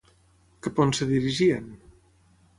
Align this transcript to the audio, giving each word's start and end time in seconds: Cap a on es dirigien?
Cap 0.67 0.81
a 0.81 0.85
on 0.87 0.95
es 0.95 1.03
dirigien? 1.11 1.71